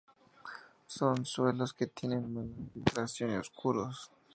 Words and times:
Son 0.87 1.25
suelos 1.27 1.75
que 1.75 1.85
tienen 1.85 2.33
mala 2.33 2.49
filtración 2.73 3.33
y 3.33 3.37
oscuros. 3.37 4.09